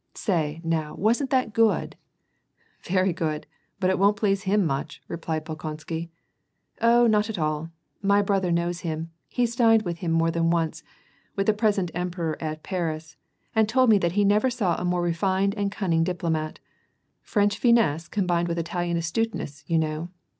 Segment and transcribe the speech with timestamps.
[0.15, 1.95] "Say, now, wasn't that good?"
[2.83, 3.45] ^ Very good,
[3.79, 6.09] but it won't please him much," replied Bolkon sky."
[6.91, 7.69] Oh not at all!
[8.01, 10.81] My brother knows him; he's dined with him more than once,—
[11.35, 13.15] with the present emperor at Paris,
[13.53, 16.57] and told me that he never saw a more refined and cunning diplo mat!
[17.21, 20.09] French finesse combined with Italian astuteness, you know!